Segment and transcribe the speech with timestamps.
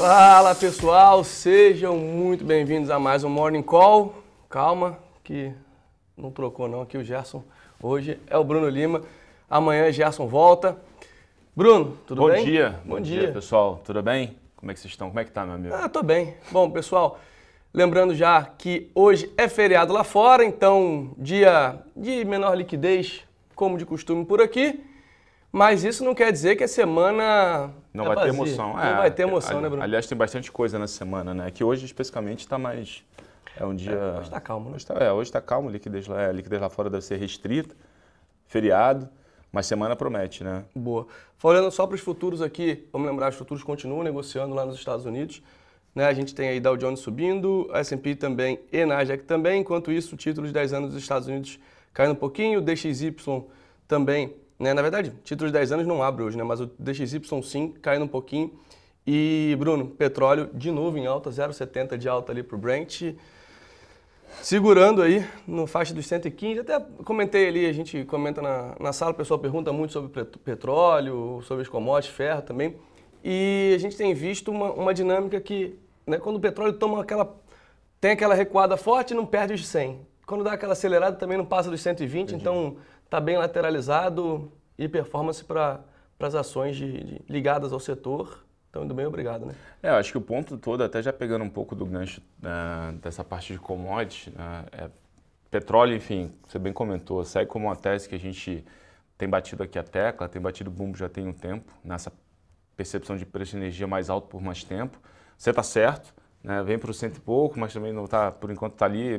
[0.00, 4.14] Fala pessoal, sejam muito bem-vindos a mais um Morning Call.
[4.48, 5.52] Calma, que
[6.16, 7.44] não trocou não aqui o Gerson.
[7.82, 9.02] Hoje é o Bruno Lima.
[9.48, 10.78] Amanhã Gerson volta.
[11.54, 12.46] Bruno, tudo Bom bem?
[12.46, 12.80] dia.
[12.82, 13.30] Bom, dia.
[13.30, 13.78] pessoal.
[13.84, 14.38] Tudo bem?
[14.56, 15.08] Como é que vocês estão?
[15.08, 15.74] Como é que tá, meu amigo?
[15.74, 16.34] Ah, tô bem.
[16.50, 17.18] Bom, pessoal,
[17.70, 23.20] lembrando já que hoje é feriado lá fora, então dia de menor liquidez,
[23.54, 24.82] como de costume por aqui.
[25.52, 28.42] Mas isso não quer dizer que a semana Não é vai ter vazia.
[28.54, 28.72] emoção.
[28.74, 29.82] Não É, vai ter emoção, ali- né, Bruno?
[29.82, 31.50] Aliás, tem bastante coisa nessa semana, né?
[31.50, 33.02] Que hoje, especificamente, está mais...
[33.56, 34.16] É um dia...
[34.20, 34.76] Hoje tá calmo, né?
[34.76, 35.68] Hoje tá, é, hoje tá calmo.
[35.70, 37.74] Liquidez lá, é, liquidez lá fora deve ser restrita.
[38.46, 39.08] Feriado.
[39.52, 40.64] Mas semana promete, né?
[40.74, 41.06] Boa.
[41.36, 45.04] Falando só para os futuros aqui, vamos lembrar, os futuros continuam negociando lá nos Estados
[45.04, 45.42] Unidos.
[45.92, 46.04] Né?
[46.06, 49.60] A gente tem aí Dow Jones subindo, S&P também e Nasdaq também.
[49.60, 51.58] Enquanto isso, o título de 10 anos dos Estados Unidos
[51.92, 53.12] caindo um pouquinho, o DXY
[53.88, 54.32] também.
[54.60, 54.74] Né?
[54.74, 56.44] Na verdade, título de 10 anos não abre hoje, né?
[56.44, 58.52] mas o DXY sim caindo um pouquinho.
[59.06, 63.14] E, Bruno, petróleo de novo em alta, 0,70 de alta ali para o Brent
[64.42, 66.60] segurando aí no faixa dos 115.
[66.60, 70.38] Até comentei ali, a gente comenta na, na sala, o pessoal pergunta muito sobre pet-
[70.38, 72.76] petróleo, sobre as commodities, ferro também.
[73.24, 77.34] E a gente tem visto uma, uma dinâmica que, né, quando o petróleo toma aquela,
[78.00, 80.00] tem aquela recuada forte, não perde os 100.
[80.26, 85.44] Quando dá aquela acelerada, também não passa dos 120, então está bem lateralizado e performance
[85.44, 85.80] para
[86.18, 88.44] as ações de- de- ligadas ao setor.
[88.70, 89.54] Então, indo bem, obrigado, né?
[89.82, 92.94] É, eu acho que o ponto todo, até já pegando um pouco do gancho né,
[93.02, 94.88] dessa parte de commodities, né, é,
[95.50, 98.64] petróleo, enfim, você bem comentou, segue como uma tese que a gente
[99.18, 102.10] tem batido aqui a tecla, tem batido bumbo já tem um tempo, nessa
[102.76, 104.98] percepção de preço de energia mais alto por mais tempo.
[105.36, 108.50] Você está certo, né, vem para o cento e pouco, mas também não tá, por
[108.50, 109.18] enquanto está ali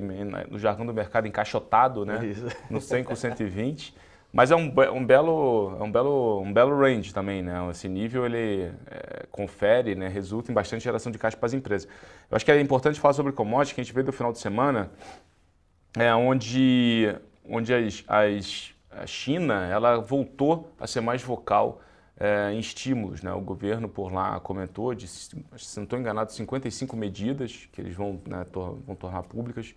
[0.50, 2.48] no jargão do mercado encaixotado, né, Isso.
[2.70, 3.94] no 100 com 120.
[4.34, 7.54] Mas é um, um belo, é um belo, um belo range também, né?
[7.70, 10.08] Esse nível ele é, confere, né?
[10.08, 11.88] Resulta em bastante geração de caixa para as empresas.
[12.30, 14.40] Eu acho que é importante falar sobre commodities que a gente veio do final de
[14.40, 14.90] semana,
[15.98, 17.14] é onde,
[17.48, 21.82] onde as, as- a China ela voltou a ser mais vocal
[22.20, 23.32] é, em estímulos, né?
[23.34, 25.34] O governo por lá comentou de, se
[25.78, 29.74] não estou enganado, 55 medidas que eles vão, né, tor- vão tornar públicas.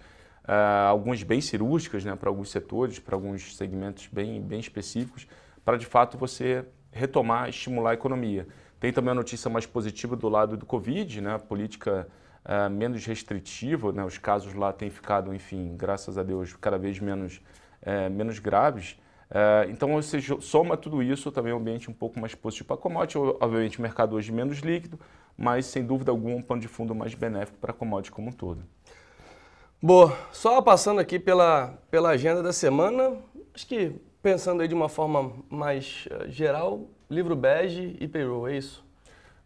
[0.46, 5.26] Ah, algumas bem cirúrgicas né, para alguns setores, para alguns segmentos bem, bem específicos,
[5.64, 8.46] para de fato você retomar, estimular a economia.
[8.78, 12.06] Tem também a notícia mais positiva do lado do Covid, né, a política
[12.44, 17.00] ah, menos restritiva, né, os casos lá têm ficado, enfim, graças a Deus, cada vez
[17.00, 17.40] menos,
[17.80, 18.98] eh, menos graves.
[19.30, 22.78] Ah, então, você soma tudo isso, também um ambiente um pouco mais positivo para a
[22.78, 25.00] commodity, obviamente o mercado hoje menos líquido,
[25.38, 28.32] mas sem dúvida alguma um pano de fundo mais benéfico para a commodity como um
[28.32, 28.62] todo.
[29.86, 33.18] Boa, só passando aqui pela, pela agenda da semana,
[33.54, 38.56] acho que pensando aí de uma forma mais eh, geral, livro bege e payroll, é
[38.56, 38.82] isso?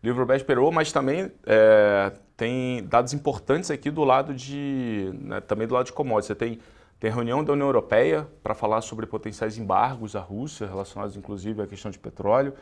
[0.01, 5.67] Livro Bege Perou, mas também é, tem dados importantes aqui do lado de, né, também
[5.67, 6.29] do lado de commodities.
[6.29, 6.61] Você tem,
[7.01, 11.67] tem reunião da União Europeia para falar sobre potenciais embargos à Rússia, relacionados inclusive à
[11.67, 12.55] questão de petróleo.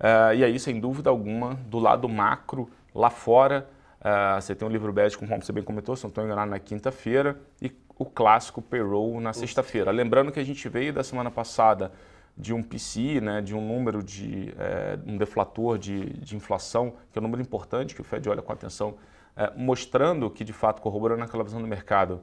[0.00, 3.68] É, e aí, sem dúvida alguma, do lado macro, lá fora,
[4.00, 6.58] é, você tem o livro Bege, como você bem comentou, se não estou enganado, na
[6.58, 9.90] quinta-feira, e o clássico payroll na sexta-feira.
[9.90, 11.92] Lembrando que a gente veio da semana passada
[12.36, 17.18] de um PCI, né, de um número de é, um deflator de, de inflação, que
[17.18, 18.94] é um número importante que o Fed olha com atenção,
[19.36, 22.22] é, mostrando que de fato corroborando aquela visão do mercado,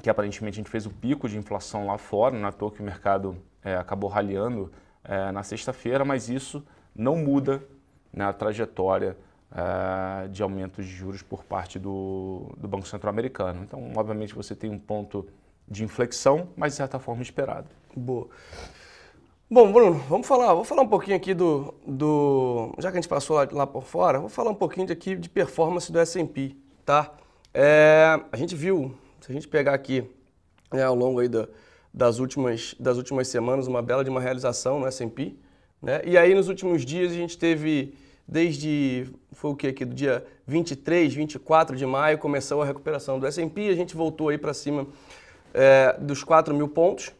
[0.00, 2.70] que aparentemente a gente fez o pico de inflação lá fora, não é à toa
[2.70, 4.70] que o mercado é, acabou raliando
[5.32, 6.62] na sexta-feira, mas isso
[6.94, 7.62] não muda
[8.12, 9.16] né, a trajetória
[9.52, 13.62] é, de aumentos de juros por parte do, do Banco Central Americano.
[13.64, 15.26] Então, obviamente, você tem um ponto
[15.68, 17.68] de inflexão, mas de certa forma esperado.
[17.94, 18.28] Boa.
[19.52, 23.08] Bom, Bruno, vamos falar, vou falar um pouquinho aqui do, do já que a gente
[23.08, 26.54] passou lá, lá por fora, vou falar um pouquinho de aqui de performance do S&P,
[26.84, 27.12] tá?
[27.52, 30.08] É, a gente viu, se a gente pegar aqui
[30.72, 31.48] né, ao longo aí da-
[31.92, 35.34] das, últimas, das últimas semanas, uma bela de uma realização no S&P,
[35.82, 36.00] né?
[36.04, 37.92] E aí nos últimos dias a gente teve,
[38.30, 43.26] desde, foi o que aqui, do dia 23, 24 de maio, começou a recuperação do
[43.26, 44.86] S&P, a gente voltou aí para cima
[45.52, 47.12] é, dos 4 mil pontos,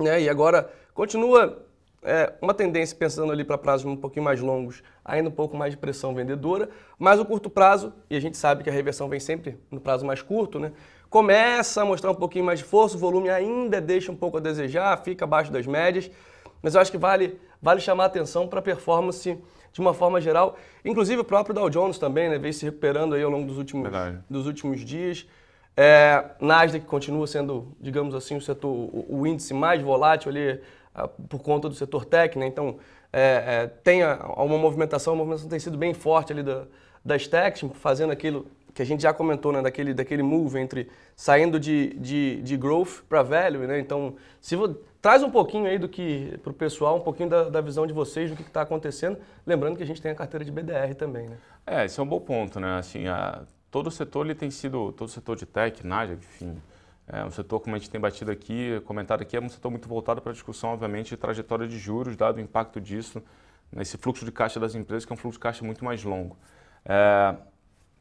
[0.00, 0.22] né?
[0.22, 1.66] E agora continua
[2.02, 5.74] é, uma tendência, pensando ali para prazos um pouquinho mais longos, ainda um pouco mais
[5.74, 9.20] de pressão vendedora, mas o curto prazo, e a gente sabe que a reversão vem
[9.20, 10.72] sempre no prazo mais curto, né?
[11.10, 14.40] começa a mostrar um pouquinho mais de força, o volume ainda deixa um pouco a
[14.40, 16.10] desejar, fica abaixo das médias,
[16.62, 19.38] mas eu acho que vale, vale chamar atenção para a performance
[19.72, 23.22] de uma forma geral, inclusive o próprio Dow Jones também, né, vem se recuperando aí
[23.22, 24.18] ao longo dos últimos, Verdade.
[24.28, 25.26] dos últimos dias.
[25.76, 30.60] É, Nasdaq continua sendo, digamos assim, o setor, o, o índice mais volátil ali
[30.94, 32.46] ah, por conta do setor tech, né?
[32.46, 32.76] Então
[33.10, 33.20] é,
[33.64, 36.64] é, tem a- uma movimentação, a movimentação tem sido bem forte ali da,
[37.02, 41.60] das techs, fazendo aquilo que a gente já comentou, né, daquele, daquele move entre saindo
[41.60, 43.78] de, de, de growth para value, né?
[43.78, 44.68] Então, se vo,
[45.00, 47.92] traz um pouquinho aí do que para o pessoal, um pouquinho da, da, visão de
[47.92, 51.28] vocês do que está acontecendo, lembrando que a gente tem a carteira de BDR também,
[51.28, 51.36] né?
[51.66, 52.78] É, esse é um bom ponto, né?
[52.78, 56.56] Assim, a, todo o setor ele tem sido, todo o setor de tech, NAJA, enfim,
[57.06, 59.88] é um setor, como a gente tem batido aqui, comentado aqui, é um setor muito
[59.88, 63.22] voltado para a discussão, obviamente, de trajetória de juros, dado o impacto disso
[63.70, 66.36] nesse fluxo de caixa das empresas, que é um fluxo de caixa muito mais longo.
[66.84, 67.36] É,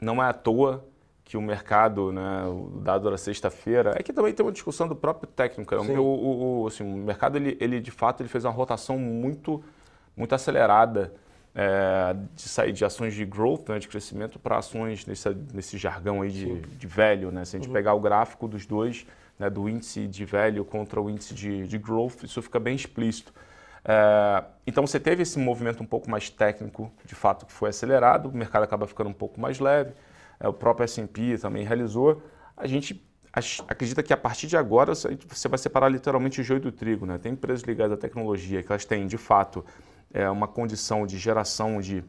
[0.01, 0.83] não é à toa
[1.23, 4.95] que o mercado, né, o dado da sexta-feira, é que também tem uma discussão do
[4.95, 5.73] próprio técnico.
[5.81, 5.97] Né?
[5.97, 9.63] O, o, o, assim, o mercado, ele, ele, de fato, ele fez uma rotação muito,
[10.17, 11.13] muito acelerada
[11.55, 16.21] é, de sair de ações de growth, né, de crescimento, para ações nesse, nesse jargão
[16.21, 17.31] aí de, de velho.
[17.31, 17.45] Né?
[17.45, 17.73] Se a gente uhum.
[17.73, 19.05] pegar o gráfico dos dois,
[19.39, 23.33] né, do índice de velho contra o índice de, de growth, isso fica bem explícito.
[23.83, 28.29] É, então você teve esse movimento um pouco mais técnico, de fato, que foi acelerado,
[28.29, 29.93] o mercado acaba ficando um pouco mais leve,
[30.39, 32.21] é, o próprio S&P também realizou.
[32.55, 33.03] A gente
[33.67, 37.05] acredita que a partir de agora você vai separar literalmente o joio do trigo.
[37.05, 37.17] Né?
[37.17, 39.65] Tem empresas ligadas à tecnologia que elas têm, de fato,
[40.13, 42.03] é, uma condição de geração de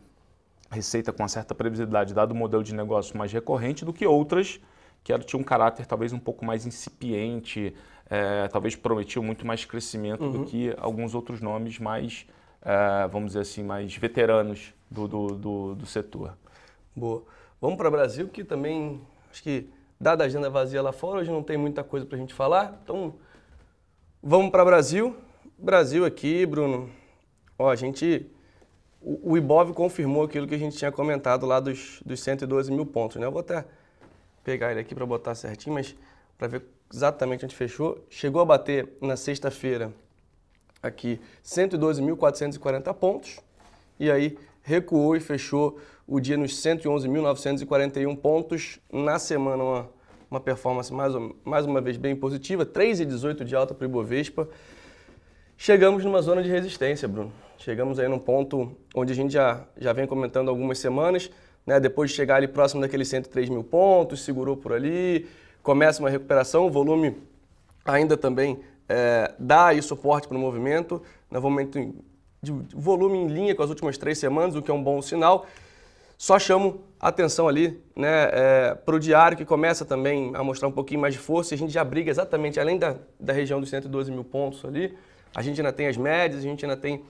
[0.71, 4.59] receita com uma certa previsibilidade, dado o modelo de negócio mais recorrente, do que outras
[5.02, 7.75] que tinham um caráter talvez um pouco mais incipiente,
[8.08, 10.32] é, talvez prometiam muito mais crescimento uhum.
[10.32, 12.26] do que alguns outros nomes mais,
[12.60, 16.37] é, vamos dizer assim, mais veteranos do, do, do, do setor.
[16.94, 17.25] Boa.
[17.60, 19.00] Vamos para o Brasil, que também,
[19.31, 19.69] acho que,
[19.99, 22.78] dada a agenda vazia lá fora, hoje não tem muita coisa para a gente falar.
[22.82, 23.14] Então,
[24.22, 25.16] vamos para o Brasil.
[25.56, 26.90] Brasil aqui, Bruno.
[27.58, 28.26] Ó, a gente.
[29.00, 32.84] O, o Ibov confirmou aquilo que a gente tinha comentado lá dos, dos 112 mil
[32.84, 33.26] pontos, né?
[33.26, 33.64] Eu vou até
[34.44, 35.94] pegar ele aqui para botar certinho, mas
[36.37, 36.62] para ver
[36.93, 38.05] exatamente onde fechou.
[38.11, 39.93] Chegou a bater na sexta-feira
[40.83, 43.41] aqui 112.440 pontos
[43.99, 48.79] e aí recuou e fechou o dia nos 111.941 pontos.
[48.93, 49.91] Na semana, uma,
[50.31, 51.12] uma performance mais,
[51.45, 54.49] mais uma vez bem positiva, 3,18 de alta para o Ibovespa.
[55.56, 57.33] Chegamos numa zona de resistência, Bruno.
[57.56, 61.31] Chegamos aí num ponto onde a gente já, já vem comentando algumas semanas,
[61.67, 61.81] né?
[61.81, 65.29] depois de chegar ali próximo daqueles 103 mil pontos, segurou por ali,
[65.62, 67.17] começa uma recuperação, o volume
[67.85, 71.38] ainda também é, dá aí suporte para o movimento, né,
[72.43, 75.47] de volume em linha com as últimas três semanas, o que é um bom sinal.
[76.19, 80.73] Só chamo atenção ali né, é, para o diário, que começa também a mostrar um
[80.73, 83.70] pouquinho mais de força, e a gente já briga exatamente além da, da região dos
[83.70, 84.97] 112 mil pontos ali,
[85.35, 87.03] a gente ainda tem as médias, a gente ainda tem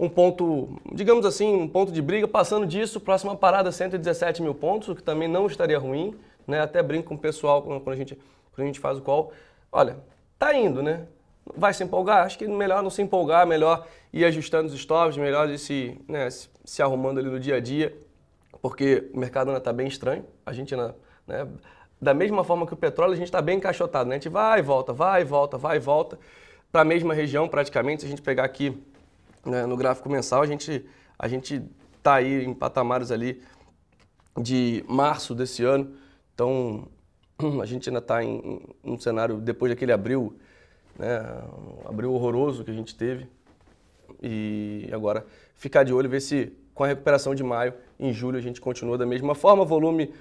[0.00, 2.26] um ponto, digamos assim, um ponto de briga.
[2.26, 6.16] Passando disso, próxima parada 117 mil pontos, o que também não estaria ruim
[6.50, 6.60] né?
[6.60, 8.14] Até brinco com o pessoal quando a gente,
[8.52, 9.32] quando a gente faz o call.
[9.70, 9.98] Olha,
[10.38, 11.06] tá indo, né?
[11.56, 12.26] Vai se empolgar?
[12.26, 16.28] Acho que melhor não se empolgar, melhor ir ajustando os stops, melhor ir se, né,
[16.64, 17.96] se arrumando ali no dia a dia,
[18.60, 20.24] porque o mercado ainda está bem estranho.
[20.44, 20.94] A gente ainda,
[21.26, 21.46] né,
[22.00, 24.16] da mesma forma que o petróleo, a gente está bem encaixotado, né?
[24.16, 26.18] A gente vai e volta, vai e volta, vai e volta,
[26.70, 28.02] para a mesma região praticamente.
[28.02, 28.76] Se a gente pegar aqui
[29.44, 30.84] né, no gráfico mensal, a gente
[31.18, 31.62] a gente
[31.98, 33.42] está aí em patamares ali
[34.40, 35.94] de março desse ano,
[36.34, 36.88] então,
[37.60, 40.34] a gente ainda está em, um cenário, depois daquele abril,
[40.98, 41.20] né,
[41.84, 43.28] abril horroroso que a gente teve,
[44.22, 48.40] e agora ficar de olho, ver se com a recuperação de maio, em julho a
[48.40, 49.62] gente continua da mesma forma.
[49.62, 50.14] O volume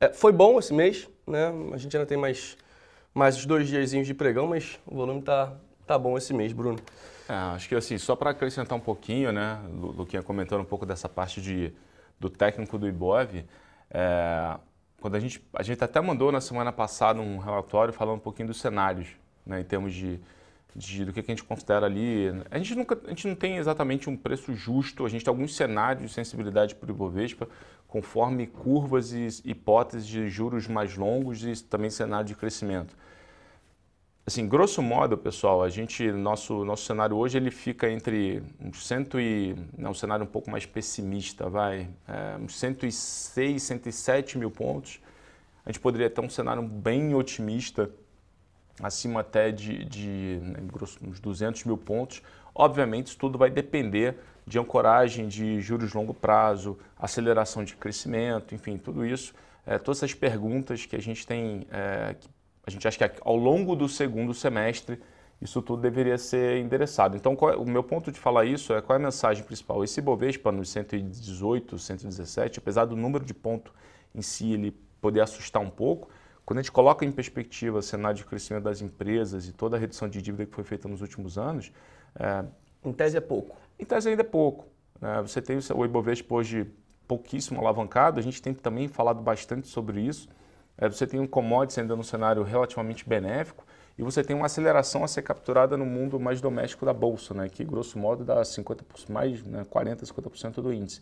[0.00, 1.52] é, foi bom esse mês, né?
[1.72, 2.56] A gente ainda tem mais,
[3.12, 5.54] mais dois dias de pregão, mas o volume tá,
[5.86, 6.78] tá bom esse mês, Bruno.
[7.28, 11.08] É, acho que assim, só para acrescentar um pouquinho, né, Luquinha comentando um pouco dessa
[11.08, 11.72] parte de,
[12.18, 13.44] do técnico do Ibov,
[13.90, 14.56] é,
[15.00, 18.48] quando a gente, a gente até mandou na semana passada um relatório falando um pouquinho
[18.48, 19.08] dos cenários,
[19.44, 20.20] né, em termos de,
[20.74, 22.26] de do que, a gente considera ali.
[22.50, 25.54] A gente, nunca, a gente não tem exatamente um preço justo, a gente tem alguns
[25.54, 27.48] cenários de sensibilidade para o Ibovespa,
[27.88, 32.96] conforme curvas e hipóteses de juros mais longos e também cenário de crescimento.
[34.28, 39.20] Assim, grosso modo, pessoal, a gente, nosso, nosso cenário hoje ele fica entre uns cento
[39.20, 45.00] e, não, um cenário um pouco mais pessimista, vai, é, uns 106, 107 mil pontos.
[45.64, 47.88] A gente poderia ter um cenário bem otimista,
[48.82, 52.20] acima até de, de né, grosso, uns 200 mil pontos.
[52.52, 58.76] Obviamente, isso tudo vai depender de ancoragem de juros longo prazo, aceleração de crescimento, enfim,
[58.76, 59.32] tudo isso.
[59.64, 62.28] É, todas essas perguntas que a gente tem, é, que
[62.66, 65.00] a gente acha que ao longo do segundo semestre
[65.40, 67.16] isso tudo deveria ser endereçado.
[67.16, 69.84] Então, é, o meu ponto de falar isso é qual é a mensagem principal?
[69.84, 73.72] Esse Bovespa nos 118, 117, apesar do número de ponto
[74.14, 76.08] em si ele poder assustar um pouco,
[76.44, 79.80] quando a gente coloca em perspectiva o cenário de crescimento das empresas e toda a
[79.80, 81.70] redução de dívida que foi feita nos últimos anos...
[82.18, 82.44] É,
[82.86, 83.56] em tese é pouco.
[83.78, 84.66] Em tese ainda é pouco.
[85.00, 85.20] Né?
[85.22, 86.66] Você tem o Ibovespa hoje
[87.06, 90.28] pouquíssimo alavancado, a gente tem também falado bastante sobre isso.
[90.78, 93.64] É, você tem um commodity ainda num cenário relativamente benéfico
[93.98, 97.48] e você tem uma aceleração a ser capturada no mundo mais doméstico da bolsa, né,
[97.48, 101.00] que grosso modo dá 50%, mais né, 40%, 50% do índice.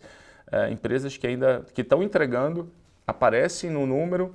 [0.51, 2.71] É, empresas que ainda que estão entregando,
[3.05, 4.33] aparecem no número,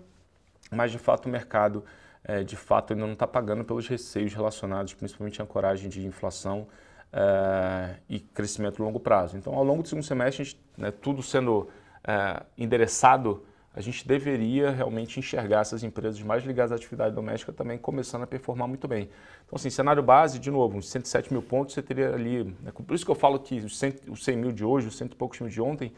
[0.70, 1.84] mas de fato o mercado
[2.22, 6.66] é, de fato ainda não está pagando pelos receios relacionados principalmente à ancoragem de inflação
[7.12, 9.36] é, e crescimento a longo prazo.
[9.36, 11.68] Então, ao longo do segundo semestre, gente, né, tudo sendo
[12.04, 17.78] é, endereçado, a gente deveria realmente enxergar essas empresas mais ligadas à atividade doméstica também
[17.78, 19.08] começando a performar muito bem.
[19.46, 22.44] Então, assim, cenário base, de novo, uns 107 mil pontos, você teria ali.
[22.44, 24.96] Né, por isso que eu falo que os 100, os 100 mil de hoje, os
[24.96, 25.92] 100 e poucos mil de ontem,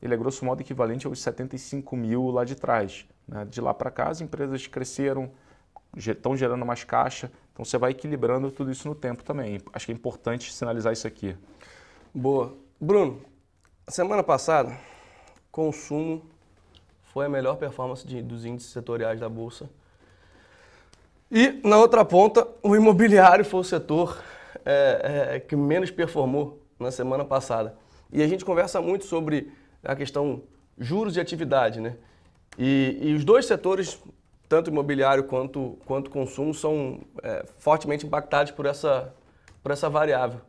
[0.00, 3.06] ele é grosso modo equivalente aos 75 mil lá de trás.
[3.26, 3.44] Né?
[3.44, 5.30] De lá para cá, as empresas cresceram,
[5.94, 9.60] estão gerando mais caixa, então você vai equilibrando tudo isso no tempo também.
[9.72, 11.36] Acho que é importante sinalizar isso aqui.
[12.14, 12.56] Boa.
[12.80, 13.20] Bruno,
[13.88, 14.78] semana passada,
[15.50, 16.22] consumo
[17.18, 19.68] foi a melhor performance de, dos índices setoriais da Bolsa.
[21.28, 24.22] E na outra ponta, o imobiliário foi o setor
[24.64, 27.74] é, é, que menos performou na semana passada.
[28.12, 29.50] E a gente conversa muito sobre
[29.82, 30.44] a questão
[30.78, 31.96] juros e atividade, né?
[32.56, 34.00] E, e os dois setores,
[34.48, 39.12] tanto imobiliário quanto, quanto consumo, são é, fortemente impactados por essa,
[39.60, 40.40] por essa variável.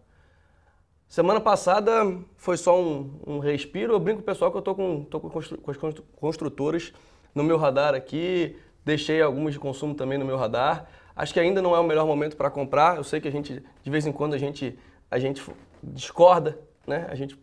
[1.10, 1.92] Semana passada
[2.38, 3.94] foi só um, um respiro.
[3.94, 5.78] Eu brinco com o pessoal que eu estou com, tô com, com as
[6.20, 6.94] construtoras
[7.34, 8.56] no meu radar aqui.
[8.86, 10.88] Deixei algumas de consumo também no meu radar.
[11.16, 12.96] Acho que ainda não é o melhor momento para comprar.
[12.96, 14.78] Eu sei que a gente, de vez em quando, a gente,
[15.10, 15.44] a gente
[15.84, 17.08] discorda, né?
[17.10, 17.36] A gente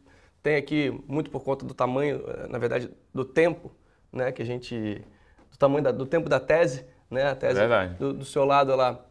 [0.45, 3.73] tem aqui muito por conta do tamanho, eh, na verdade, do tempo,
[4.13, 5.03] né, que a gente
[5.51, 7.61] do tamanho da, do tempo da tese, né, a tese
[7.99, 9.05] do, do, seu lado ela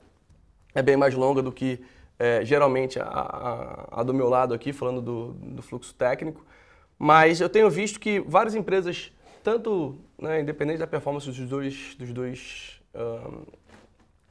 [0.74, 1.84] é bem mais longa do que
[2.18, 6.46] é, geralmente a, a, a, do meu lado aqui, falando do, do, fluxo técnico.
[6.98, 9.12] Mas eu tenho visto que várias empresas,
[9.44, 13.46] tanto né, independente da performance dos dois, dos dois, um,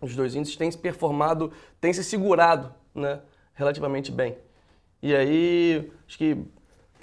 [0.00, 3.20] dos dois índices, têm se performado, têm se segurado né,
[3.54, 4.38] relativamente bem.
[5.02, 6.38] E aí, acho que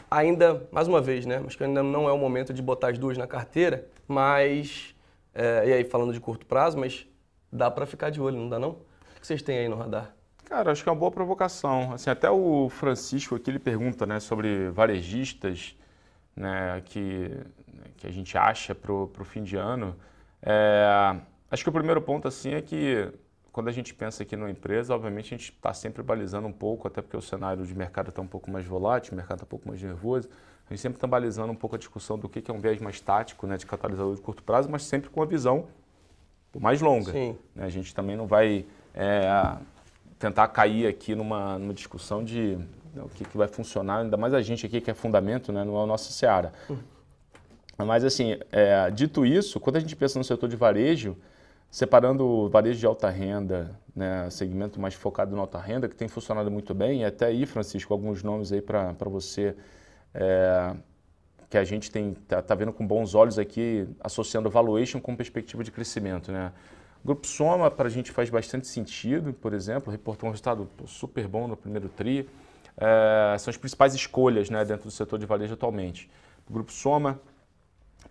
[0.09, 1.43] ainda, mais uma vez, né?
[1.45, 4.95] Acho que ainda não é o momento de botar as duas na carteira, mas.
[5.33, 7.07] É, e aí, falando de curto prazo, mas
[7.51, 8.71] dá para ficar de olho, não dá não?
[8.71, 10.13] O que vocês têm aí no radar?
[10.51, 11.93] Cara, acho que é uma boa provocação.
[11.93, 15.77] Assim, até o Francisco aqui ele pergunta né, sobre varejistas
[16.35, 17.31] né, que,
[17.95, 19.95] que a gente acha para o fim de ano.
[20.41, 21.15] É,
[21.49, 23.09] acho que o primeiro ponto assim é que
[23.49, 26.85] quando a gente pensa aqui numa empresa, obviamente a gente está sempre balizando um pouco,
[26.85, 29.49] até porque o cenário de mercado está um pouco mais volátil, o mercado está um
[29.49, 30.27] pouco mais nervoso.
[30.69, 32.99] A gente sempre está balizando um pouco a discussão do que é um viés mais
[32.99, 35.69] tático, né, de catalisador de curto prazo, mas sempre com a visão
[36.59, 37.13] mais longa.
[37.13, 37.63] Né?
[37.63, 39.29] A gente também não vai é,
[40.21, 42.55] tentar cair aqui numa, numa discussão de
[42.93, 45.63] né, o que, que, vai funcionar, ainda mais a gente aqui que é fundamento, né,
[45.63, 46.53] não é o nosso seara.
[46.69, 46.77] Hum.
[47.79, 51.17] Mas assim, é, dito isso, quando a gente pensa no setor de varejo,
[51.71, 56.07] separando o varejo de alta renda, né, segmento mais focado na alta renda, que tem
[56.07, 59.55] funcionado muito bem, e até aí, Francisco, alguns nomes aí para você
[60.13, 60.75] é,
[61.49, 65.63] que a gente tem tá, tá, vendo com bons olhos aqui, associando valuation com perspectiva
[65.63, 66.31] de crescimento.
[66.31, 66.51] Né?
[67.03, 71.47] Grupo Soma, para a gente, faz bastante sentido, por exemplo, reportou um resultado super bom
[71.47, 72.29] no primeiro TRI.
[72.77, 76.09] É, são as principais escolhas né, dentro do setor de varejo atualmente.
[76.49, 77.19] O Grupo Soma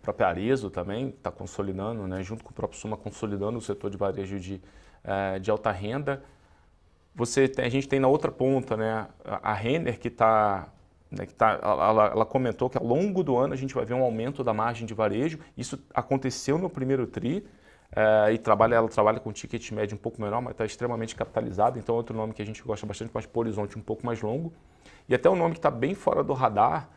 [0.03, 3.97] própria Arezo também está consolidando, né, junto com o próprio Suma, consolidando o setor de
[3.97, 4.61] varejo de,
[5.05, 6.23] uh, de alta renda.
[7.15, 10.69] Você tem, a gente tem na outra ponta né, a Renner, que está
[11.11, 13.95] né, que tá, ela, ela, comentou que ao longo do ano a gente vai ver
[13.95, 15.39] um aumento da margem de varejo.
[15.57, 17.45] Isso aconteceu no primeiro TRI.
[17.93, 21.79] Uh, e trabalha, ela trabalha com ticket médio um pouco menor, mas está extremamente capitalizada.
[21.79, 24.53] Então, outro nome que a gente gosta bastante, mas por horizonte um pouco mais longo.
[25.09, 26.89] E até um nome que está bem fora do radar,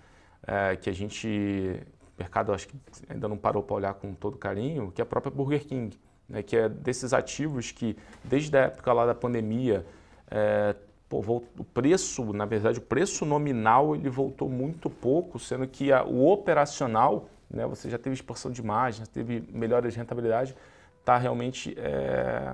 [0.43, 1.83] uh, que a gente
[2.17, 2.75] o mercado acho que
[3.09, 5.97] ainda não parou para olhar com todo carinho, que é a própria Burger King,
[6.29, 9.85] né, que é desses ativos que, desde a época lá da pandemia,
[10.29, 10.75] é,
[11.09, 16.27] o preço, na verdade, o preço nominal ele voltou muito pouco, sendo que a, o
[16.27, 20.55] operacional, né, você já teve expansão de margem, teve melhora de rentabilidade,
[21.03, 22.53] está realmente, é,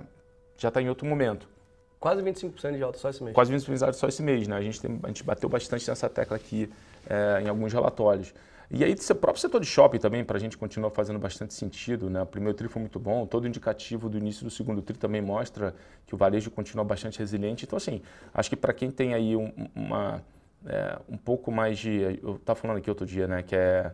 [0.58, 1.48] já está em outro momento.
[2.00, 3.36] Quase 25% de alta só esse mês.
[3.36, 4.58] Quase 25% de alta só esse mês, né?
[4.58, 6.70] A gente, tem, a gente bateu bastante nessa tecla aqui
[7.08, 8.34] é, em alguns relatórios.
[8.72, 12.10] E aí, o próprio setor de shopping também, para a gente continua fazendo bastante sentido.
[12.10, 12.22] Né?
[12.22, 15.76] O primeiro tri foi muito bom, todo indicativo do início do segundo tri também mostra
[16.06, 17.66] que o varejo continua bastante resiliente.
[17.66, 18.02] Então, assim,
[18.34, 20.24] acho que para quem tem aí um, uma,
[20.66, 22.20] é, um pouco mais de.
[22.24, 23.44] Eu estava falando aqui outro dia, né?
[23.44, 23.92] Que é,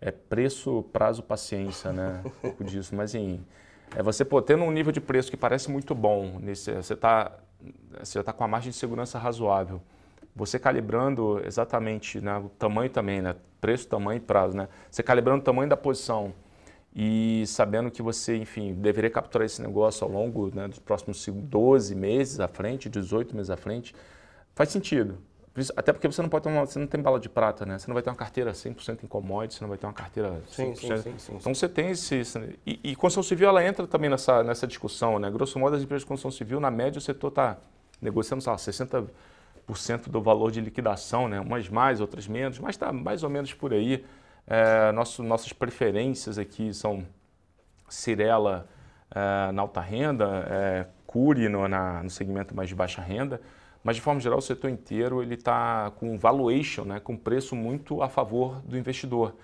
[0.00, 2.20] é preço, prazo, paciência, né?
[2.24, 2.94] Um pouco disso.
[2.94, 3.40] Mas, assim,
[3.96, 7.32] é você pô, tendo um nível de preço que parece muito bom, nesse, você, tá,
[7.98, 9.80] você está com a margem de segurança razoável
[10.38, 15.40] você calibrando exatamente né, o tamanho também, né, preço, tamanho e prazo, né, você calibrando
[15.40, 16.32] o tamanho da posição
[16.94, 21.94] e sabendo que você, enfim, deveria capturar esse negócio ao longo né, dos próximos 12
[21.94, 23.94] meses à frente, 18 meses à frente,
[24.54, 25.18] faz sentido.
[25.76, 27.78] Até porque você não pode ter uma, você não tem bala de prata, né?
[27.78, 30.40] Você não vai ter uma carteira 100% em commodities, você não vai ter uma carteira
[30.50, 30.54] 100%.
[30.54, 32.22] Sim, sim, sim, sim Então você tem esse...
[32.66, 35.30] E, e construção civil, ela entra também nessa, nessa discussão, né?
[35.30, 37.56] Grosso modo, as empresas de construção civil, na média, o setor está
[38.00, 41.40] negociando, sei lá, 60% do valor de liquidação, né?
[41.40, 44.04] Umas mais, outras menos, mas está mais ou menos por aí.
[44.46, 47.04] É, nosso, nossas preferências aqui são
[47.88, 48.68] Cirela
[49.10, 53.40] é, na alta renda, é, Cury no, na, no segmento mais de baixa renda,
[53.82, 58.02] mas de forma geral o setor inteiro ele está com valuation, né, com preço muito
[58.02, 59.34] a favor do investidor.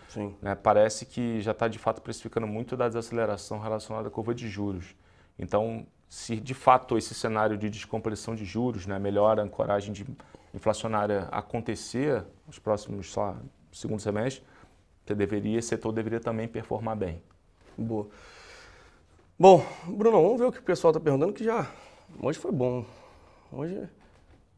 [0.43, 0.55] Né?
[0.55, 4.95] Parece que já está de fato precificando muito da desaceleração relacionada à curva de juros.
[5.39, 10.07] Então, se de fato esse cenário de descompressão de juros, né, melhor ancoragem de
[10.53, 13.37] inflacionária acontecer nos próximos só
[13.73, 14.45] segundo semestre,
[15.05, 17.21] você deveria, esse setor deveria também performar bem.
[17.77, 18.09] Boa.
[19.39, 21.69] Bom, Bruno, vamos ver o que o pessoal está perguntando, que já
[22.23, 22.85] hoje foi bom.
[23.51, 23.89] Hoje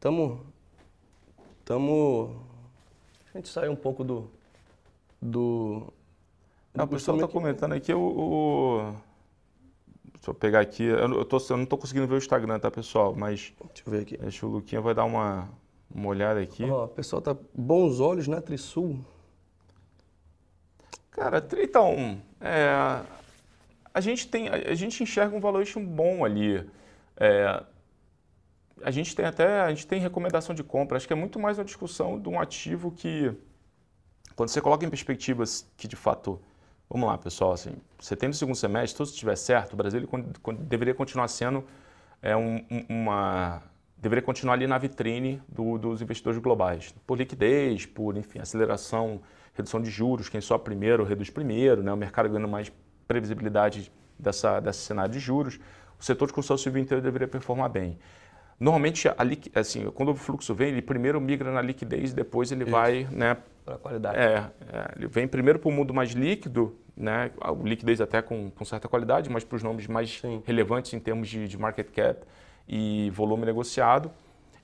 [0.07, 0.39] estamos.
[1.65, 2.41] Tamo,
[3.33, 4.31] a gente saiu um pouco do.
[5.21, 5.93] do
[6.73, 8.95] não, o pessoal está comentando aqui o, o,
[10.13, 10.83] Deixa eu pegar aqui.
[10.83, 13.13] Eu, eu, tô, eu não estou conseguindo ver o Instagram, tá, pessoal?
[13.15, 13.53] Mas.
[13.73, 14.17] Deixa eu ver aqui.
[14.25, 15.49] Acho que o Luquinha vai dar uma,
[15.93, 16.63] uma olhada aqui.
[16.63, 18.99] Ó, o pessoal tá bons olhos na Trisul.
[21.11, 23.01] Cara, então, é,
[23.93, 26.63] a gente tem, a, gente enxerga um valuation bom ali.
[27.17, 27.63] É,
[28.83, 30.97] a gente tem até, a gente tem recomendação de compra.
[30.97, 33.33] Acho que é muito mais uma discussão de um ativo que,
[34.35, 36.39] quando você coloca em perspectivas que de fato,
[36.89, 37.71] vamos lá, pessoal, assim,
[38.27, 40.07] no segundo semestre, tudo se estiver certo, o Brasil ele,
[40.59, 41.63] deveria continuar sendo
[42.21, 43.61] é, um, uma
[43.99, 49.21] deveria continuar ali na vitrine do, dos investidores globais, por liquidez, por enfim, aceleração
[49.57, 51.91] redução de juros, quem só primeiro reduz primeiro, né?
[51.91, 52.71] o mercado ganhando mais
[53.07, 55.59] previsibilidade dessa, desse cenário de juros,
[55.99, 57.97] o setor de construção civil inteiro deveria performar bem.
[58.59, 59.15] Normalmente, a,
[59.55, 62.71] assim, quando o fluxo vem, ele primeiro migra na liquidez, depois ele Isso.
[62.71, 64.17] vai né, para a qualidade.
[64.17, 68.49] É, é, ele vem primeiro para o mundo mais líquido, né, a liquidez até com,
[68.49, 70.41] com certa qualidade, mas para os nomes mais Sim.
[70.45, 72.21] relevantes em termos de, de market cap
[72.67, 74.11] e volume negociado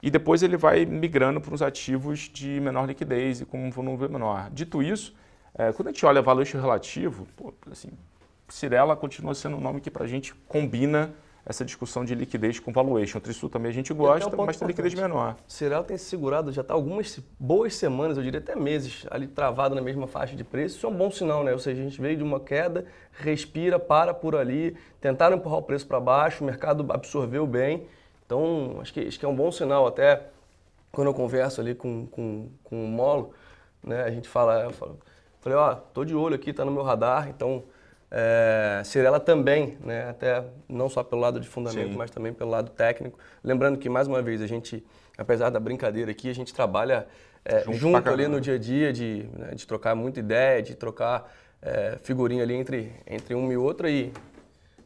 [0.04, 4.10] e depois ele vai migrando para os ativos de menor liquidez e com um volume
[4.10, 4.50] menor.
[4.52, 5.16] Dito isso,
[5.56, 7.90] é, quando a gente olha valuation relativo, pô, assim,
[8.50, 11.14] Cirela continua sendo um nome que para a gente combina
[11.46, 13.18] essa discussão de liquidez com valuation.
[13.18, 15.36] O Trisul também a gente gosta, um mas tem liquidez menor.
[15.48, 19.76] Cirela tem se segurado, já está algumas boas semanas, eu diria até meses, ali travado
[19.76, 20.78] na mesma faixa de preço.
[20.78, 21.52] Isso é um bom sinal, né?
[21.52, 25.64] Ou seja, a gente veio de uma queda, respira, para por ali, tentaram empurrar o
[25.64, 27.88] preço para baixo, o mercado absorveu bem
[28.26, 29.86] então, acho que, acho que é um bom sinal.
[29.86, 30.28] Até
[30.92, 33.34] quando eu converso ali com, com, com o Molo,
[33.84, 35.00] né, a gente fala, eu falo,
[35.40, 37.64] falei, ó, tô de olho aqui, tá no meu radar, então
[38.16, 41.98] é, Cirela também, né, até não só pelo lado de fundamento, Sim.
[41.98, 43.18] mas também pelo lado técnico.
[43.44, 44.86] Lembrando que, mais uma vez, a gente,
[45.18, 47.08] apesar da brincadeira aqui, a gente trabalha
[47.44, 50.76] é, junto, junto ali no dia a dia, de, né, de trocar muita ideia, de
[50.76, 54.14] trocar é, figurinha ali entre, entre uma e outra e,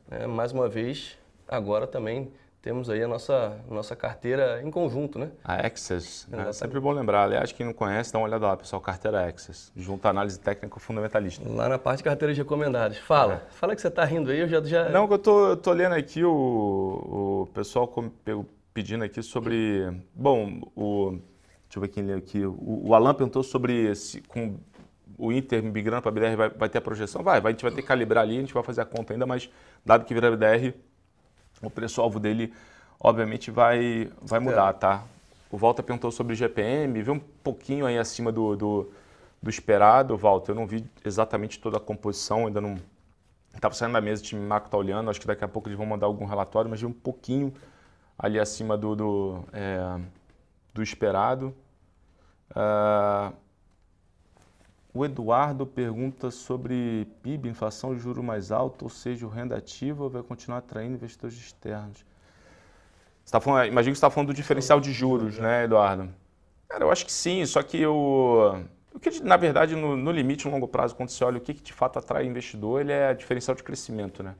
[0.09, 1.17] né, mais uma vez,
[1.49, 5.31] agora também temos aí a nossa, nossa carteira em conjunto, né?
[5.43, 6.51] A Access, né?
[6.51, 7.23] sempre bom lembrar.
[7.23, 10.79] Aliás, quem não conhece, dá uma olhada lá, pessoal, carteira Access, junto à análise técnica
[10.79, 11.47] fundamentalista.
[11.47, 12.97] Lá na parte de carteiras recomendadas.
[12.97, 13.51] Fala, é.
[13.51, 14.61] fala que você está rindo aí, eu já...
[14.63, 14.89] já...
[14.89, 16.31] Não, eu tô, eu tô lendo aqui o,
[17.43, 17.91] o pessoal
[18.73, 19.89] pedindo aqui sobre...
[20.13, 21.19] Bom, o...
[21.67, 22.45] Deixa eu ver quem leu aqui.
[22.45, 24.57] O, o Alan perguntou sobre se, com
[25.17, 27.23] o Inter migrando para a BDR vai, vai ter a projeção?
[27.23, 29.13] Vai, vai, a gente vai ter que calibrar ali, a gente vai fazer a conta
[29.13, 29.49] ainda, mas
[29.85, 30.73] dado que vira BDR,
[31.61, 32.53] o preço-alvo dele,
[32.99, 35.03] obviamente, vai, vai mudar, tá?
[35.51, 38.91] O Walter perguntou sobre o GPM, viu um pouquinho aí acima do, do,
[39.41, 40.51] do esperado, Walter.
[40.51, 42.77] Eu não vi exatamente toda a composição, ainda não
[43.55, 45.77] estava saindo da mesa, o time macro está olhando, acho que daqui a pouco eles
[45.77, 47.53] vão mandar algum relatório, mas vi um pouquinho
[48.17, 49.99] ali acima do, do, é,
[50.73, 51.55] do esperado.
[52.51, 53.33] Uh,
[54.97, 60.09] o Eduardo pergunta sobre PIB, inflação de juro mais alto, ou seja, o renda ativa
[60.09, 62.03] vai continuar atraindo investidores externos.
[63.29, 66.09] Tá falando, imagino que você está falando do diferencial de juros, né, Eduardo?
[66.67, 68.59] Cara, eu acho que sim, só que o,
[68.93, 71.53] o que, na verdade, no, no, limite, no longo prazo, quando você olha o que,
[71.53, 74.35] que de fato atrai investidor, ele é diferencial de crescimento, né?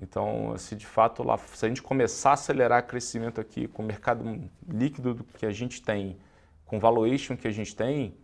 [0.00, 3.86] Então, se de fato lá, se a gente começar a acelerar crescimento aqui com o
[3.86, 4.24] mercado
[4.66, 6.16] líquido que a gente tem,
[6.64, 8.14] com valuation que a gente tem,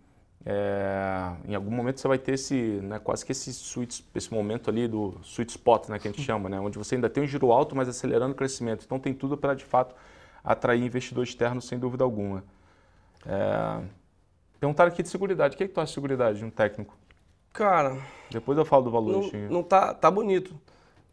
[0.44, 4.70] é, em algum momento você vai ter esse, né, quase que esse sweet, esse momento
[4.70, 7.26] ali do sweet spot, né, que a gente chama, né, onde você ainda tem um
[7.26, 8.85] giro alto, mas acelerando o crescimento.
[8.85, 9.94] Então tem tudo para de fato
[10.42, 12.42] atrair investidor externo sem dúvida alguma.
[13.26, 13.83] É...
[14.59, 15.46] Perguntaram aqui de segurança.
[15.46, 16.96] O que, é que tu acha de segurança de um técnico?
[17.53, 17.96] Cara.
[18.31, 19.31] Depois eu falo do valor.
[19.33, 20.55] Não, não tá, tá bonito.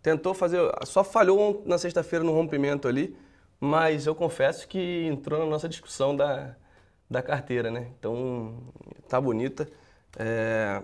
[0.02, 0.60] Tentou fazer.
[0.84, 3.18] Só falhou na sexta-feira no rompimento ali,
[3.60, 6.56] mas eu confesso que entrou na nossa discussão da,
[7.10, 7.88] da carteira, né?
[7.98, 8.54] Então,
[9.08, 9.68] tá bonita.
[10.18, 10.82] É,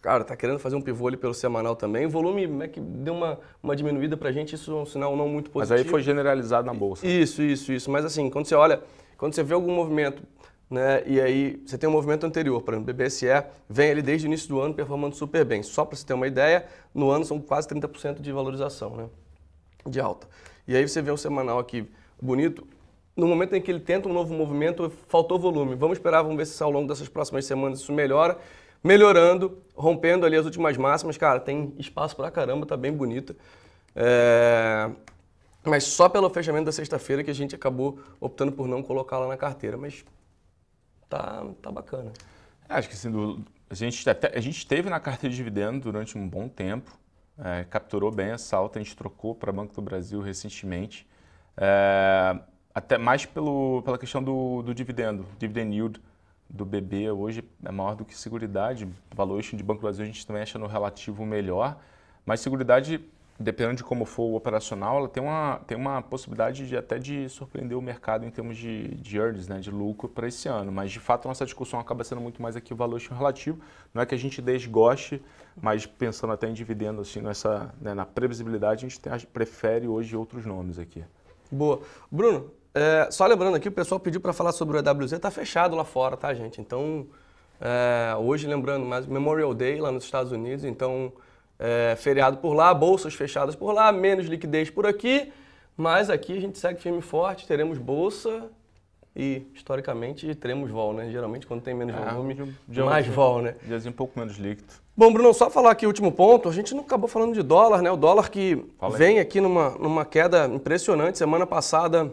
[0.00, 2.06] cara, tá querendo fazer um pivô ali pelo semanal também.
[2.06, 5.28] O volume é que deu uma, uma diminuída pra gente, isso é um sinal não
[5.28, 5.78] muito positivo.
[5.78, 7.06] Mas aí foi generalizado na bolsa.
[7.06, 7.90] Isso, isso, isso.
[7.90, 8.82] Mas assim, quando você olha,
[9.16, 10.22] quando você vê algum movimento,
[10.70, 13.26] né, e aí você tem um movimento anterior, por exemplo, o BBSE
[13.68, 15.62] vem ali desde o início do ano performando super bem.
[15.62, 19.08] Só para você ter uma ideia, no ano são quase 30% de valorização, né,
[19.86, 20.26] de alta.
[20.66, 21.88] E aí você vê um semanal aqui
[22.20, 22.66] bonito,
[23.16, 25.74] no momento em que ele tenta um novo movimento, faltou volume.
[25.74, 28.38] Vamos esperar, vamos ver se ao longo dessas próximas semanas isso melhora.
[28.82, 33.36] Melhorando, rompendo ali as últimas máximas, cara, tem espaço pra caramba, tá bem bonita.
[33.94, 34.90] É...
[35.64, 39.36] Mas só pelo fechamento da sexta-feira que a gente acabou optando por não colocá-la na
[39.36, 39.76] carteira.
[39.76, 40.04] Mas
[41.08, 42.12] tá, tá bacana.
[42.68, 46.18] É, acho que assim, a, gente até, a gente teve na carteira de dividendo durante
[46.18, 46.98] um bom tempo,
[47.38, 51.06] é, capturou bem essa alta, a gente trocou para Banco do Brasil recentemente.
[51.56, 52.38] É,
[52.74, 56.00] até mais pelo, pela questão do, do dividendo, dividend yield
[56.48, 58.88] do BB hoje é maior do que Seguridade.
[59.14, 61.78] Valuation de Banco do Brasil a gente também acha no relativo melhor,
[62.26, 63.02] mas Seguridade,
[63.38, 67.28] dependendo de como for o operacional, ela tem uma, tem uma possibilidade de até de
[67.28, 70.70] surpreender o mercado em termos de, de earnings, né, de lucro para esse ano.
[70.70, 73.58] Mas de fato a nossa discussão acaba sendo muito mais aqui o valuation relativo.
[73.94, 75.22] Não é que a gente desgoste,
[75.60, 80.14] mas pensando até em dividendo, assim, nessa, né, na previsibilidade, a gente tem, prefere hoje
[80.14, 81.02] outros nomes aqui.
[81.50, 81.80] Boa.
[82.10, 85.76] Bruno, é, só lembrando aqui, o pessoal pediu para falar sobre o EWZ, tá fechado
[85.76, 86.60] lá fora, tá, gente?
[86.60, 87.06] Então,
[87.60, 91.12] é, hoje, lembrando, mais Memorial Day lá nos Estados Unidos, então,
[91.58, 95.32] é, feriado por lá, bolsas fechadas por lá, menos liquidez por aqui,
[95.76, 98.48] mas aqui a gente segue firme e forte, teremos bolsa
[99.14, 101.10] e, historicamente, teremos vol, né?
[101.10, 103.54] Geralmente, quando tem menos é, volume, mais vol, né?
[103.62, 104.72] Diazinho um pouco menos líquido.
[104.96, 106.48] Bom, Bruno, só falar aqui o último ponto.
[106.48, 107.90] A gente não acabou falando de dólar, né?
[107.90, 108.64] O dólar que
[108.96, 111.18] vem aqui numa, numa queda impressionante.
[111.18, 112.10] Semana passada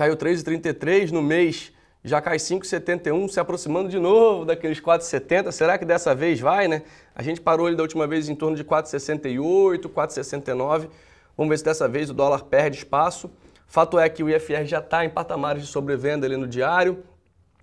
[0.00, 5.52] caiu 3,33 no mês, já cai 5,71, se aproximando de novo daqueles 4,70.
[5.52, 6.84] Será que dessa vez vai, né?
[7.14, 10.88] A gente parou ali da última vez em torno de 4,68, 4,69.
[11.36, 13.30] Vamos ver se dessa vez o dólar perde espaço.
[13.66, 17.04] Fato é que o IFR já está em patamares de sobrevenda ali no diário.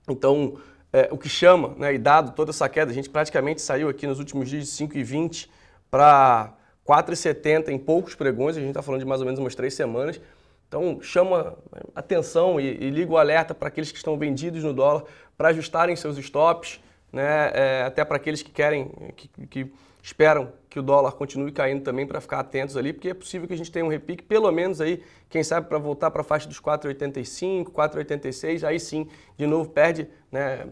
[0.08, 0.60] Então,
[0.94, 4.06] é, o que chama, né, e dado toda essa queda, a gente praticamente saiu aqui
[4.06, 5.50] nos últimos dias de 5,20
[5.90, 6.54] para
[6.88, 10.22] 4,70 em poucos pregões, a gente está falando de mais ou menos umas três semanas.
[10.68, 11.58] Então, chama
[11.96, 15.04] atenção e, e liga o alerta para aqueles que estão vendidos no dólar
[15.38, 17.52] para ajustarem seus stops, né?
[17.54, 19.72] É, até para aqueles que querem, que, que,
[20.04, 23.54] esperam que o dólar continue caindo também para ficar atentos ali, porque é possível que
[23.54, 26.48] a gente tenha um repique, pelo menos aí, quem sabe, para voltar para a faixa
[26.48, 30.66] dos 4,85, 4,86, aí sim, de novo perde, né?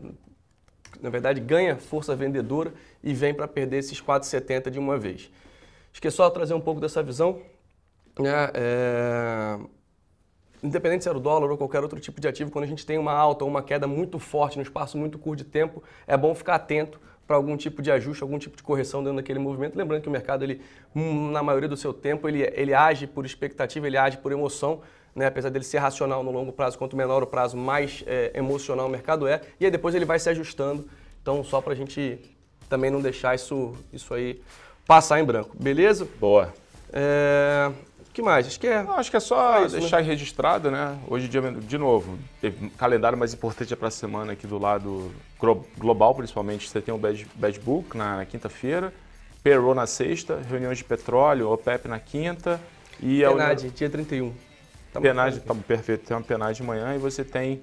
[1.02, 5.30] na verdade, ganha força vendedora e vem para perder esses 4,70 de uma vez.
[5.92, 7.42] Esqueci só trazer um pouco dessa visão.
[8.18, 8.52] Né?
[8.54, 9.58] É
[10.66, 12.98] independente se era o dólar ou qualquer outro tipo de ativo, quando a gente tem
[12.98, 16.34] uma alta ou uma queda muito forte no espaço muito curto de tempo, é bom
[16.34, 19.76] ficar atento para algum tipo de ajuste, algum tipo de correção dentro daquele movimento.
[19.76, 20.62] Lembrando que o mercado, ele,
[20.96, 24.82] hum, na maioria do seu tempo, ele, ele age por expectativa, ele age por emoção,
[25.16, 25.26] né?
[25.28, 28.90] apesar dele ser racional no longo prazo, quanto menor o prazo, mais é, emocional o
[28.90, 30.88] mercado é, e aí depois ele vai se ajustando.
[31.22, 32.20] Então, só para a gente
[32.70, 34.40] também não deixar isso, isso aí
[34.86, 36.08] passar em branco, beleza?
[36.20, 36.54] Boa.
[36.94, 37.72] É
[38.16, 38.48] que mais?
[38.48, 38.82] Acho que é.
[38.82, 40.08] Não, acho que é só é isso, deixar né?
[40.08, 40.98] registrado, né?
[41.08, 45.12] Hoje, dia, de novo, teve um calendário mais importante para a semana aqui do lado
[45.78, 46.70] global, principalmente.
[46.70, 48.94] Você tem o Bad, Bad Book na, na quinta-feira,
[49.44, 52.60] Payroll na sexta, reuniões de petróleo, OPEP na quinta.
[53.02, 53.70] E Penade, a...
[53.70, 54.34] dia 31.
[54.94, 56.08] Tá penade, tá perfeito.
[56.08, 57.62] Tem uma penade de manhã e você tem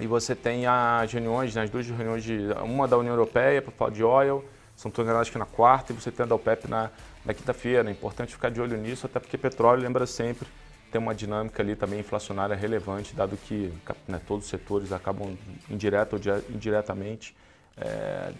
[0.00, 3.70] e você tem as reuniões, né, as duas reuniões de uma da União Europeia para
[3.70, 4.42] falar de oil,
[4.74, 6.90] são acho que na quarta e você tem a da OPEP na
[7.24, 7.88] na quinta-feira.
[7.88, 10.46] É importante ficar de olho nisso, até porque petróleo, lembra sempre,
[10.90, 13.72] tem uma dinâmica ali também inflacionária relevante, dado que
[14.06, 15.36] né, todos os setores acabam,
[15.70, 17.34] indireta ou indiretamente,
[17.76, 18.32] é,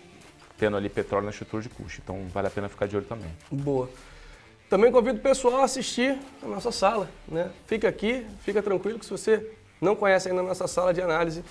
[0.58, 2.00] tendo ali petróleo na estrutura de custo.
[2.02, 3.30] Então, vale a pena ficar de olho também.
[3.50, 3.88] Boa.
[4.68, 7.08] Também convido o pessoal a assistir a nossa sala.
[7.26, 7.50] Né?
[7.66, 11.42] Fica aqui, fica tranquilo que se você não conhece ainda a nossa sala de análise,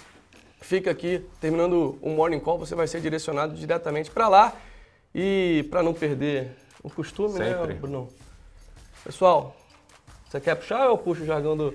[0.62, 4.56] fica aqui, terminando o Morning Call, você vai ser direcionado diretamente para lá.
[5.14, 7.74] E para não perder o costume, né, Sempre.
[7.74, 8.10] né, Bruno?
[9.04, 9.56] Pessoal,
[10.30, 11.74] você quer puxar ou eu puxo o jargão do.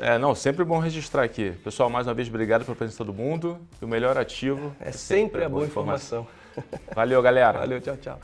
[0.00, 1.52] É, não, sempre bom registrar aqui.
[1.62, 3.58] Pessoal, mais uma vez, obrigado pela presença de todo mundo.
[3.80, 4.74] E o melhor ativo.
[4.80, 6.26] É, é sempre, sempre, a boa informação.
[6.54, 6.86] informação.
[6.94, 7.58] Valeu, galera.
[7.60, 8.20] Valeu, tchau, tchau.